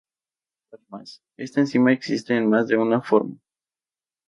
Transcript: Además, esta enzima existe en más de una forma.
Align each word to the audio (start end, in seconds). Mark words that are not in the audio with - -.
Además, 0.73 1.21
esta 1.37 1.59
enzima 1.61 1.91
existe 1.93 2.35
en 2.35 2.49
más 2.49 2.67
de 2.67 2.75
una 2.75 3.01
forma. 3.03 3.35